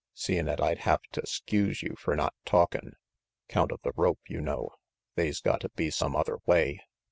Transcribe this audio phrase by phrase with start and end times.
[0.15, 2.93] Seein' 'at I'd have to 'skuse you fer not talkin',
[3.47, 4.71] 'count of the rope, you know,
[5.13, 6.79] they's gotta be some other way.